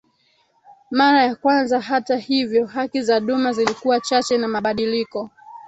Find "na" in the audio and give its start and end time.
4.37-4.47